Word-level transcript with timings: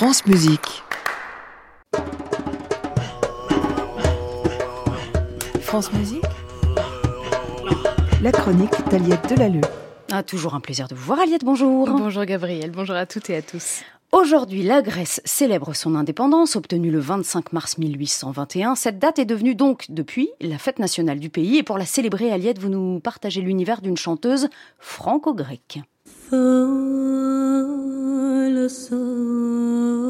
France 0.00 0.24
Musique. 0.24 0.82
France 5.60 5.92
Musique. 5.92 6.24
La 8.22 8.32
chronique 8.32 8.70
d'Aliette 8.90 9.28
Delalleux. 9.28 9.60
Ah, 10.10 10.22
toujours 10.22 10.54
un 10.54 10.60
plaisir 10.60 10.88
de 10.88 10.94
vous 10.94 11.04
voir, 11.04 11.20
Aliette, 11.20 11.44
bonjour. 11.44 11.86
Bonjour 11.86 12.24
Gabriel, 12.24 12.70
bonjour 12.70 12.96
à 12.96 13.04
toutes 13.04 13.28
et 13.28 13.36
à 13.36 13.42
tous. 13.42 13.82
Aujourd'hui, 14.10 14.62
la 14.62 14.80
Grèce 14.80 15.20
célèbre 15.26 15.74
son 15.74 15.94
indépendance, 15.94 16.56
obtenue 16.56 16.90
le 16.90 17.00
25 17.00 17.52
mars 17.52 17.76
1821. 17.76 18.76
Cette 18.76 18.98
date 18.98 19.18
est 19.18 19.26
devenue 19.26 19.54
donc, 19.54 19.84
depuis, 19.90 20.30
la 20.40 20.56
fête 20.56 20.78
nationale 20.78 21.18
du 21.18 21.28
pays. 21.28 21.58
Et 21.58 21.62
pour 21.62 21.76
la 21.76 21.84
célébrer, 21.84 22.32
Aliette, 22.32 22.58
vous 22.58 22.70
nous 22.70 23.00
partagez 23.00 23.42
l'univers 23.42 23.82
d'une 23.82 23.98
chanteuse 23.98 24.48
franco-grecque. 24.78 25.80
soul. 28.68 30.09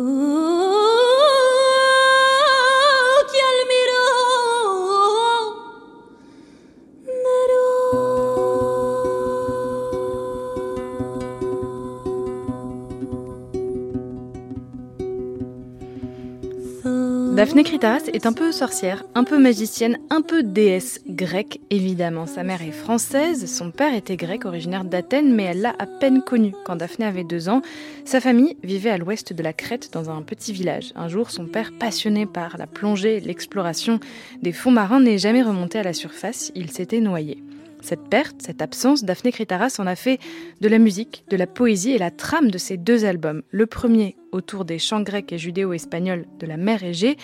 Daphné 17.41 17.65
Critaras 17.65 18.11
est 18.13 18.27
un 18.27 18.35
peu 18.35 18.53
sorcière, 18.53 19.03
un 19.15 19.25
peu 19.25 19.39
magicienne, 19.39 19.97
un 20.11 20.21
peu 20.21 20.43
déesse 20.43 21.01
grecque, 21.09 21.59
évidemment. 21.71 22.27
Sa 22.27 22.43
mère 22.43 22.61
est 22.61 22.71
française, 22.71 23.51
son 23.51 23.71
père 23.71 23.95
était 23.95 24.19
grec, 24.19 24.45
originaire 24.45 24.85
d'Athènes, 24.85 25.35
mais 25.35 25.45
elle 25.45 25.63
l'a 25.63 25.75
à 25.79 25.87
peine 25.87 26.21
connu 26.21 26.53
quand 26.67 26.77
Daphné 26.77 27.07
avait 27.07 27.25
deux 27.25 27.49
ans. 27.49 27.63
Sa 28.05 28.21
famille 28.21 28.59
vivait 28.63 28.91
à 28.91 28.99
l'ouest 28.99 29.33
de 29.33 29.43
la 29.43 29.55
Crète, 29.55 29.89
dans 29.91 30.11
un 30.11 30.21
petit 30.21 30.53
village. 30.53 30.93
Un 30.97 31.09
jour, 31.09 31.31
son 31.31 31.47
père, 31.47 31.73
passionné 31.73 32.27
par 32.27 32.59
la 32.59 32.67
plongée 32.67 33.21
l'exploration 33.21 34.01
des 34.43 34.53
fonds 34.53 34.71
marins, 34.71 35.01
n'est 35.01 35.17
jamais 35.17 35.43
remonté 35.43 35.79
à 35.79 35.83
la 35.83 35.95
surface, 35.95 36.53
il 36.55 36.71
s'était 36.71 37.01
noyé. 37.01 37.43
Cette 37.83 38.09
perte, 38.09 38.43
cette 38.43 38.63
absence, 38.63 39.05
Daphné 39.05 39.33
Critaras 39.33 39.77
en 39.79 39.87
a 39.87 39.97
fait 39.97 40.19
de 40.61 40.69
la 40.69 40.79
musique, 40.79 41.25
de 41.31 41.37
la 41.37 41.47
poésie 41.47 41.93
et 41.93 41.99
la 41.99 42.11
trame 42.11 42.51
de 42.51 42.59
ses 42.59 42.77
deux 42.77 43.05
albums. 43.05 43.43
Le 43.51 43.67
premier 43.67 44.17
autour 44.33 44.65
des 44.65 44.79
chants 44.79 45.03
grecs 45.03 45.33
et 45.33 45.39
judéo-espagnols 45.39 46.27
de 46.39 46.47
la 46.47 46.57
mer 46.57 46.83
Égée, 46.85 47.17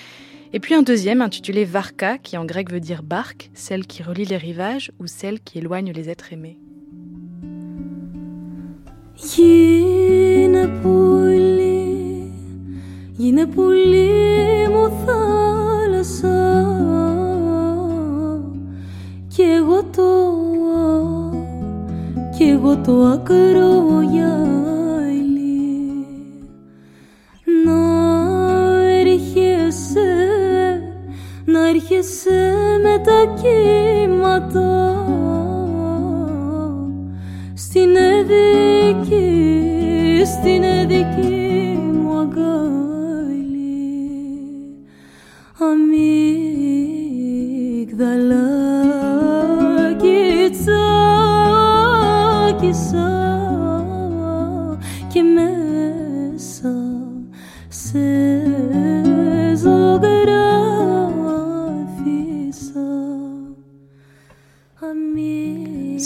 et 0.53 0.61
puis 0.61 0.75
un 0.75 0.83
deuxième 0.83 1.23
intitulé 1.23 1.65
Varka, 1.65 2.19
qui 2.19 2.37
en 2.37 2.45
grec 2.45 2.71
veut 2.71 2.81
dire 2.81 3.03
barque, 3.03 3.51
celle 3.55 3.87
qui 3.87 4.03
relie 4.03 4.25
les 4.25 4.37
rivages 4.37 4.93
ou 4.99 5.07
celle 5.07 5.41
qui 5.41 5.59
éloigne 5.59 5.93
les 5.93 6.09
êtres 6.09 6.33
aimés. 6.33 6.59
Εγώ 23.17 23.25
το 23.25 23.33
ακρό 23.33 24.01
γυαλί. 24.01 25.57
Να 27.65 27.81
έρχεσαι, 28.89 30.13
να 31.45 31.69
έρχεσαι 31.69 32.55
με 32.83 32.99
τα 33.05 33.35
κύματα 33.43 34.75
στην 37.55 37.97
εδική, 37.97 39.25
στην 40.25 40.63
εδική 40.63 41.79
μου 41.93 42.19
αγκάλι 42.19 43.47
αμύγδαλα 45.59 46.17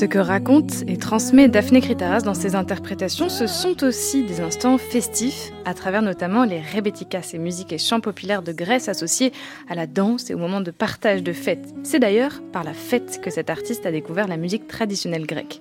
Ce 0.01 0.07
que 0.07 0.19
raconte 0.19 0.83
et 0.89 0.97
transmet 0.97 1.49
Daphné 1.49 1.83
Critaras 1.83 2.23
dans 2.23 2.33
ses 2.33 2.55
interprétations, 2.55 3.29
ce 3.29 3.47
sont 3.47 3.85
aussi 3.85 4.23
des 4.23 4.41
instants 4.41 4.79
festifs, 4.79 5.53
à 5.67 5.75
travers 5.75 6.01
notamment 6.01 6.45
les 6.45 6.63
rebéticas, 6.63 7.21
ces 7.21 7.37
musiques 7.37 7.71
et 7.75 7.77
chants 7.77 8.01
populaires 8.01 8.41
de 8.41 8.53
Grèce 8.53 8.89
associés 8.89 9.31
à 9.69 9.75
la 9.75 9.87
danse 9.87 10.31
et 10.31 10.35
au 10.35 10.39
moment 10.39 10.63
de 10.63 10.71
partage 10.71 11.23
de 11.23 11.35
fêtes. 11.35 11.75
C'est 11.83 11.99
d'ailleurs 11.99 12.41
par 12.51 12.65
la 12.65 12.73
fête 12.73 13.21
que 13.23 13.29
cet 13.29 13.51
artiste 13.51 13.85
a 13.85 13.93
découvert 13.93 14.27
la 14.27 14.39
musique 14.39 14.67
traditionnelle 14.67 15.27
grecque. 15.27 15.61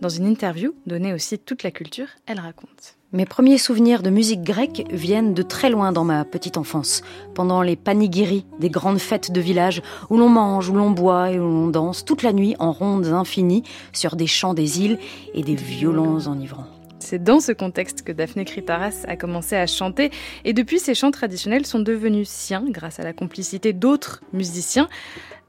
Dans 0.00 0.08
une 0.08 0.26
interview 0.26 0.72
donnée 0.86 1.12
aussi 1.12 1.38
toute 1.38 1.62
la 1.62 1.70
culture, 1.70 2.06
elle 2.26 2.40
raconte. 2.40 2.96
Mes 3.12 3.26
premiers 3.26 3.58
souvenirs 3.58 4.02
de 4.02 4.08
musique 4.08 4.42
grecque 4.42 4.86
viennent 4.90 5.34
de 5.34 5.42
très 5.42 5.68
loin 5.68 5.92
dans 5.92 6.04
ma 6.04 6.24
petite 6.24 6.56
enfance, 6.56 7.02
pendant 7.34 7.60
les 7.60 7.76
panegyris 7.76 8.46
des 8.60 8.70
grandes 8.70 8.98
fêtes 8.98 9.30
de 9.30 9.40
village 9.40 9.82
où 10.08 10.16
l'on 10.16 10.30
mange, 10.30 10.70
où 10.70 10.74
l'on 10.74 10.90
boit 10.90 11.32
et 11.32 11.38
où 11.38 11.42
l'on 11.42 11.68
danse 11.68 12.04
toute 12.06 12.22
la 12.22 12.32
nuit 12.32 12.56
en 12.58 12.72
rondes 12.72 13.08
infinies 13.08 13.64
sur 13.92 14.16
des 14.16 14.26
champs 14.26 14.54
des 14.54 14.80
îles 14.80 14.98
et 15.34 15.42
des 15.42 15.56
violons 15.56 16.28
enivrants. 16.28 16.79
C'est 17.00 17.22
dans 17.22 17.40
ce 17.40 17.52
contexte 17.52 18.02
que 18.02 18.12
Daphné 18.12 18.44
Kritaras 18.44 19.04
a 19.08 19.16
commencé 19.16 19.56
à 19.56 19.66
chanter. 19.66 20.10
Et 20.44 20.52
depuis 20.52 20.78
ces 20.78 20.94
chants 20.94 21.10
traditionnels 21.10 21.66
sont 21.66 21.80
devenus 21.80 22.28
siens 22.28 22.64
grâce 22.68 23.00
à 23.00 23.02
la 23.02 23.12
complicité 23.12 23.72
d'autres 23.72 24.22
musiciens. 24.32 24.88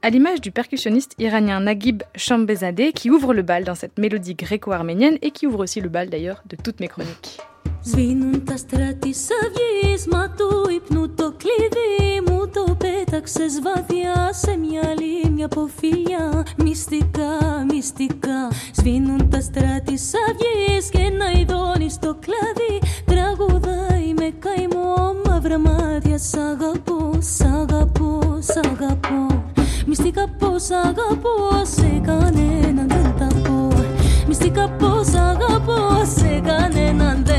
À 0.02 0.10
l'image 0.10 0.40
du 0.40 0.50
percussionniste 0.50 1.14
iranien 1.18 1.60
Naguib 1.60 2.02
Chambezadeh 2.16 2.92
qui 2.92 3.10
ouvre 3.10 3.34
le 3.34 3.42
bal 3.42 3.62
dans 3.62 3.76
cette 3.76 3.98
mélodie 3.98 4.34
gréco-arménienne 4.34 5.18
et 5.22 5.30
qui 5.30 5.46
ouvre 5.46 5.60
aussi 5.60 5.80
le 5.80 5.88
bal 5.88 6.10
d'ailleurs 6.10 6.42
de 6.48 6.56
toutes 6.56 6.80
mes 6.80 6.88
chroniques. 6.88 7.38
Πέταξες 13.12 13.60
βαθιά 13.62 14.30
σε 14.32 14.56
μια 14.56 14.94
λίμνη 15.00 15.44
από 15.44 15.68
φιλιά. 15.76 16.44
Μυστικά, 16.56 17.32
μυστικά 17.72 18.40
Σβήνουν 18.72 19.28
τα 19.30 19.40
στρα 19.40 19.80
της 19.84 20.12
αυγής 20.28 20.88
Και 20.90 20.98
ένα 20.98 21.40
ειδώνει 21.40 21.90
στο 21.90 22.16
κλαδί. 22.24 22.74
Τραγουδάει 23.04 24.14
με 24.16 24.32
καημό 24.38 24.94
Μαύρα 25.26 25.58
μάτια. 25.58 26.18
Σ' 26.18 26.34
αγαπώ, 26.34 27.18
σ' 27.18 27.40
αγαπώ, 27.40 28.38
σ' 28.40 28.56
αγαπώ. 28.56 29.44
Μυστικά 29.86 30.28
πως 30.38 30.70
αγαπώ 30.70 31.64
Σε 31.64 32.00
κανέναν 32.04 32.88
δεν 32.88 33.14
τα 33.18 33.26
πω. 33.42 33.68
Μυστικά 34.28 34.68
πως 34.70 35.14
αγαπώ 35.14 36.04
Σε 36.16 36.40
κανέναν 36.44 37.22
δεν 37.24 37.31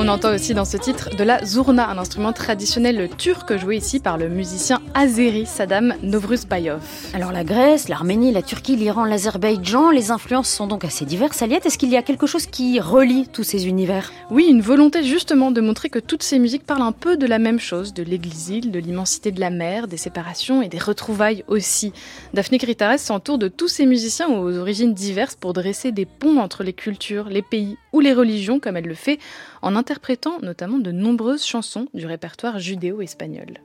On 0.00 0.06
entend 0.06 0.32
aussi 0.32 0.54
dans 0.54 0.64
ce 0.64 0.76
titre 0.76 1.16
de 1.16 1.24
la 1.24 1.44
zourna, 1.44 1.88
un 1.88 1.98
instrument 1.98 2.32
traditionnel 2.32 3.10
turc 3.18 3.56
joué 3.56 3.78
ici 3.78 3.98
par 3.98 4.16
le 4.16 4.28
musicien 4.28 4.80
azéri 4.94 5.44
Saddam 5.44 5.92
Novruzbayov. 6.04 6.80
Alors 7.14 7.32
la 7.32 7.42
Grèce, 7.42 7.88
l'Arménie, 7.88 8.30
la 8.30 8.42
Turquie, 8.42 8.76
l'Iran, 8.76 9.04
l'Azerbaïdjan, 9.04 9.90
les 9.90 10.12
influences 10.12 10.50
sont 10.50 10.68
donc 10.68 10.84
assez 10.84 11.04
diverses. 11.04 11.42
Aliette, 11.42 11.66
est-ce 11.66 11.78
qu'il 11.78 11.88
y 11.88 11.96
a 11.96 12.02
quelque 12.02 12.28
chose 12.28 12.46
qui 12.46 12.78
relie 12.78 13.26
tous 13.26 13.42
ces 13.42 13.66
univers? 13.66 14.12
Oui, 14.30 14.46
une 14.48 14.60
volonté 14.60 15.02
justement 15.02 15.50
de 15.50 15.60
montrer 15.60 15.90
que 15.90 15.98
toutes 15.98 16.22
ces 16.22 16.38
musiques 16.38 16.64
parlent 16.64 16.82
un 16.82 16.92
peu 16.92 17.16
de 17.16 17.26
la 17.26 17.40
même 17.40 17.58
chose, 17.58 17.92
de 17.92 18.04
l'exil, 18.04 18.70
de 18.70 18.78
l'immensité 18.78 19.32
de 19.32 19.40
la 19.40 19.50
mer, 19.50 19.88
des 19.88 19.96
séparations 19.96 20.62
et 20.62 20.68
des 20.68 20.78
retrouvailles 20.78 21.42
aussi. 21.48 21.92
Daphné 22.34 22.58
Kritares 22.58 23.00
s'entoure 23.00 23.38
de 23.38 23.48
tous 23.48 23.66
ces 23.66 23.84
musiciens 23.84 24.28
aux 24.28 24.58
origines 24.58 24.94
diverses 24.94 25.34
pour 25.34 25.54
dresser 25.54 25.90
des 25.90 26.06
ponts 26.06 26.38
entre 26.38 26.62
les 26.62 26.72
cultures, 26.72 27.28
les 27.28 27.42
pays 27.42 27.76
ou 27.92 27.98
les 27.98 28.12
religions 28.12 28.60
comme 28.60 28.76
elle 28.76 28.86
le 28.86 28.94
fait 28.94 29.18
en 29.60 29.74
interprétant 29.74 29.88
notamment 30.42 30.78
de 30.78 30.92
nombreuses 30.92 31.44
chansons 31.44 31.86
du 31.94 32.06
répertoire 32.06 32.58
judéo-espagnol. 32.58 33.60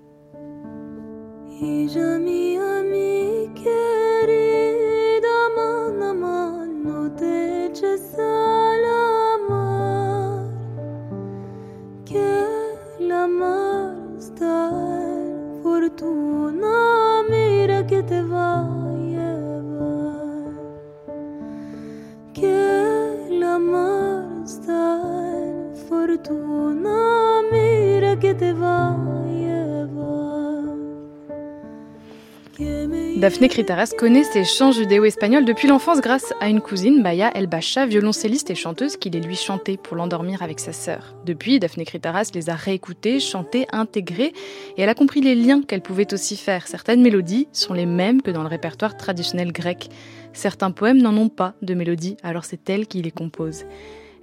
Daphné 33.18 33.48
Critaras 33.48 33.92
connaît 33.98 34.24
ses 34.24 34.44
chants 34.44 34.71
judéo-espagnols 34.71 35.45
depuis 35.45 35.68
l'enfance 35.68 36.01
grâce 36.01 36.33
à 36.42 36.50
une 36.50 36.62
cousine, 36.62 37.01
Baya 37.01 37.31
El 37.33 37.48
Bacha, 37.48 37.86
violoncelliste 37.86 38.51
et 38.51 38.56
chanteuse, 38.56 38.98
qui 38.98 39.10
les 39.10 39.21
lui 39.21 39.36
chantait 39.36 39.77
pour 39.77 39.95
l'endormir 39.95 40.44
avec 40.44 40.60
sa 40.60 40.74
sœur. 40.74 41.15
Depuis, 41.25 41.60
Daphné 41.60 41.86
Critaras 41.86 42.31
les 42.36 42.50
a 42.50 42.56
réécoutés, 42.56 43.19
chantés, 43.19 43.66
intégrés, 43.71 44.33
et 44.77 44.81
elle 44.81 44.89
a 44.89 44.95
compris 44.95 45.21
les 45.21 45.36
liens 45.36 45.62
qu'elle 45.62 45.81
pouvait 45.81 46.13
aussi 46.13 46.36
faire. 46.36 46.68
Certaines 46.68 47.01
mélodies 47.01 47.48
sont 47.54 47.74
les 47.74 47.86
mêmes 47.86 48.21
que 48.21 48.31
dans 48.31 48.44
le 48.44 48.50
répertoire 48.50 48.98
traditionnel 48.98 49.51
grec. 49.51 49.89
Certains 50.33 50.71
poèmes 50.71 51.01
n'en 51.01 51.16
ont 51.16 51.30
pas 51.30 51.54
de 51.62 51.74
mélodie, 51.74 52.18
alors 52.24 52.44
c'est 52.44 52.69
elle 52.69 52.88
qui 52.88 53.01
les 53.01 53.12
compose. 53.12 53.63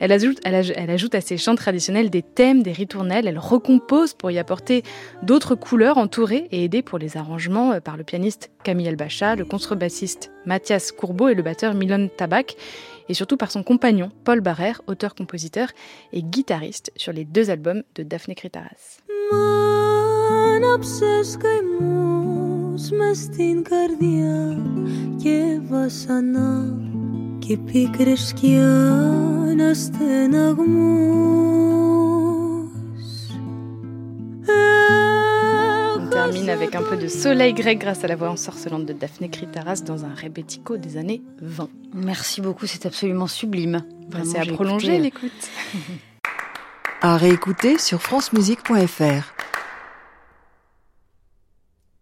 Elle 0.01 0.13
ajoute, 0.13 1.15
à 1.15 1.21
ses 1.21 1.37
chants 1.37 1.55
traditionnels 1.55 2.09
des 2.09 2.23
thèmes, 2.23 2.63
des 2.63 2.73
ritournelles, 2.73 3.29
elle 3.29 3.39
recompose 3.39 4.15
pour 4.15 4.31
y 4.31 4.39
apporter 4.39 4.83
d'autres 5.23 5.55
couleurs 5.55 5.99
entourées 5.99 6.49
et 6.51 6.65
aidée 6.65 6.83
pour 6.83 6.99
les 6.99 7.19
arrangements 7.19 7.73
euh, 7.73 7.81
par 7.81 7.99
le 7.99 8.05
pianiste 8.05 8.51
Camille 8.65 8.89
Elbacha, 8.89 9.37
le 9.37 9.45
contrebassiste 9.45 10.33
Mathias 10.47 10.91
Courbeau 10.91 11.29
et 11.29 11.35
le 11.35 11.43
batteur 11.43 11.75
Milan 11.75 12.09
Tabak, 12.17 12.57
et 13.09 13.15
surtout 13.15 13.37
par 13.37 13.51
son 13.51 13.63
compagnon 13.63 14.11
Paul 14.25 14.41
Barrère, 14.41 14.81
auteur-compositeur 14.87 15.69
et 16.13 16.23
guitariste 16.23 16.93
sur 16.97 17.13
les 17.13 17.25
deux 17.25 17.51
albums 17.51 17.83
de 17.95 18.03
Daphné 18.03 18.35
Critaras. 18.35 19.01
On 35.97 36.11
termine 36.11 36.51
avec 36.51 36.77
un 36.77 36.83
peu 36.83 36.97
de 36.97 37.09
soleil 37.09 37.53
grec 37.53 37.81
grâce 37.81 38.05
à 38.05 38.07
la 38.07 38.15
voix 38.15 38.31
ensorcelante 38.31 38.87
de 38.87 38.93
Daphné 38.93 39.29
Kritaras 39.29 39.83
dans 39.85 40.05
un 40.05 40.15
rebetiko 40.15 40.77
des 40.77 40.97
années 40.97 41.23
20. 41.41 41.69
Merci 41.95 42.41
beaucoup, 42.41 42.67
c'est 42.67 42.87
absolument 42.87 43.27
sublime. 43.27 43.85
C'est 44.25 44.39
à 44.39 44.45
prolonger 44.45 44.99
l'écoute. 44.99 45.33
à 47.01 47.17
réécouter 47.17 47.79
sur 47.79 48.01
francemusique.fr. 48.01 49.50